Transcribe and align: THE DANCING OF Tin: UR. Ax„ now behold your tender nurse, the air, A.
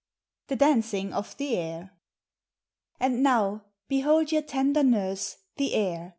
THE 0.47 0.55
DANCING 0.55 1.13
OF 1.13 1.37
Tin: 1.37 1.81
UR. 1.83 1.91
Ax„ 2.99 3.13
now 3.13 3.65
behold 3.87 4.31
your 4.31 4.41
tender 4.41 4.81
nurse, 4.81 5.35
the 5.57 5.75
air, 5.75 6.05
A. 6.05 6.09